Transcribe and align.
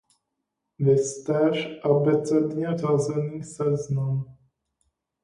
Viz 0.79 1.23
též 1.23 1.67
abecedně 1.83 2.67
řazený 2.77 3.43
seznam. 3.43 4.35